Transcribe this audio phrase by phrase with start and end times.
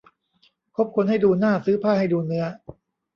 [0.75, 2.45] คบคนให้ดูหน้า ซื้อผ้าให้ดูเนื้อ